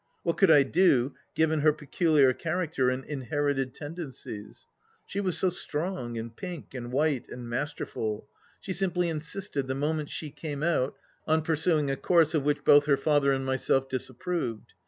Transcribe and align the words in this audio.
What 0.23 0.35
could 0.37 0.49
I 0.49 0.63
do, 0.63 1.13
given 1.35 1.59
her 1.59 1.71
peculiar 1.71 2.33
character 2.33 2.89
and 2.89 3.05
inherited 3.05 3.75
tendencies? 3.75 4.65
She 5.05 5.21
was 5.21 5.37
so 5.37 5.49
strong 5.49 6.17
and 6.17 6.35
pink 6.35 6.73
and 6.73 6.91
white 6.91 7.29
and 7.29 7.47
masterful. 7.47 8.27
She 8.59 8.73
simply 8.73 9.09
insisted, 9.09 9.67
the 9.67 9.75
moment 9.75 10.09
she 10.09 10.31
came 10.31 10.63
out, 10.63 10.95
on 11.27 11.43
pursuing 11.43 11.91
a 11.91 11.95
course 11.97 12.33
of 12.33 12.41
which 12.43 12.65
both 12.65 12.87
her 12.87 12.97
father 12.97 13.31
and 13.31 13.45
myself 13.45 13.87
disapproved. 13.89 14.73